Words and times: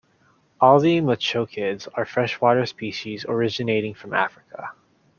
All 0.59 0.79
the 0.79 0.99
mochokids 0.99 1.87
are 1.93 2.05
freshwater 2.07 2.65
species 2.65 3.23
originating 3.29 3.93
from 3.93 4.15
Africa. 4.15 4.71